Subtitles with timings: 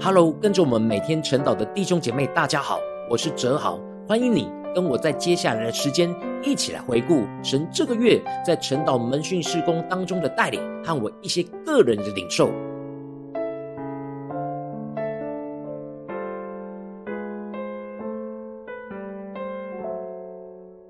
[0.00, 2.78] Hello，跟着我们每天晨祷的弟兄姐妹，大家好，
[3.10, 6.08] 我是哲豪，欢迎你跟我在接下来的时间
[6.44, 12.48] 一起来回顾神这个月在晨祷门训事工当中的带领和我一些个人的领受。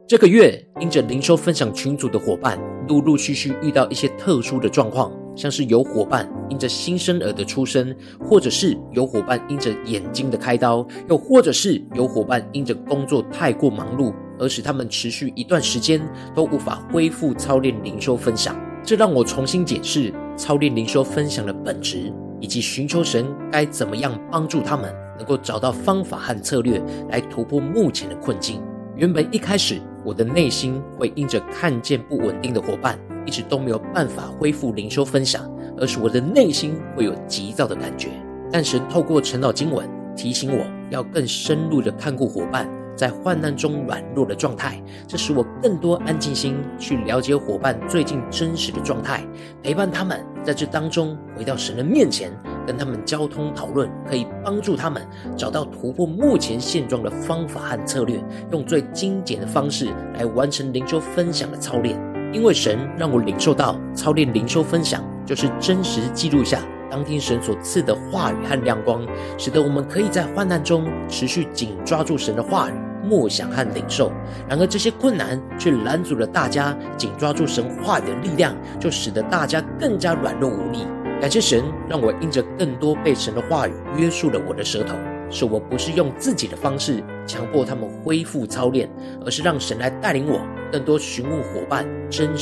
[0.07, 16.01] 这个月，因着灵修分享群组的伙伴，陆陆续续遇到一些特殊的状况，像是有伙伴因着新生儿的出生，或者是有伙伴因着眼睛的开刀，又或者是有伙伴因着工作太过忙碌，而使他们持续一段时间
[16.35, 18.59] 都无法恢复操练灵修分享。
[18.83, 28.61] 这让我重新解释操练灵修分享的本质，以及寻求神该怎么样帮助他们，能够找到方法和策略来突破目前的困境。
[28.99, 38.09] 原本一开始，我的内心会因着看见不稳定的伙伴，一直都没有办法恢复灵修分享，而是我的内心会有急躁的感觉。
[38.51, 49.25] 但神透过晨祷经文提醒我，要更深入的看顾伙伴在患难中软弱的状态，这使我更多安静心去了解伙伴最近真实的状态，
[49.63, 52.33] 陪伴他们在这当中回到神的面前。
[52.69, 55.03] 跟他们交通讨论，可以帮助他们
[55.35, 59.87] 找到突破目前现状的方法和策略，用最精简的方式
[60.19, 61.99] 来完成灵修分享的操练。
[62.31, 69.03] 因为神让我领受到，操练灵修分享就是真实记录下当天神所赐的话语和亮光，
[69.39, 74.13] 使得我们可以在患难中持续紧抓住神的话语、默想和领受。
[74.47, 80.87] 然而这些困难却拦阻了大家紧抓住神话语的力量，就使得大家更加软弱无力。
[81.21, 84.95] 感谢神，让我因着更多被神的话语约束了我的舌头，
[85.29, 88.89] 使我不是用自己的方式强迫他们恢复操练，
[89.27, 92.33] 而是让神来带领我更多询问伙伴真